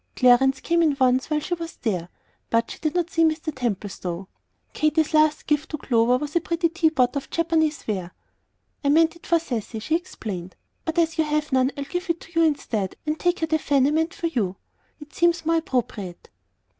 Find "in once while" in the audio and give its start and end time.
0.81-1.39